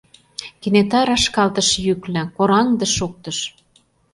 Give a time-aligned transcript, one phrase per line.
[0.61, 3.37] Кенета рашкалтыш йӱкла— «кораҥде!»— шоктыш.